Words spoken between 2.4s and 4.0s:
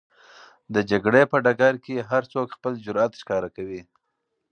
خپل جرئت ښکاره کوي.